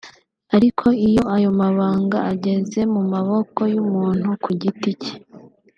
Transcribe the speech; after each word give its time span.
ariko 0.55 0.85
iyo 1.07 1.23
ayo 1.35 1.49
mabanga 1.59 2.17
ageze 2.31 2.79
mu 2.93 3.01
maboko 3.11 3.59
y’umuntu 3.73 4.27
ku 4.43 4.49
giti 4.61 4.91
cye 5.03 5.15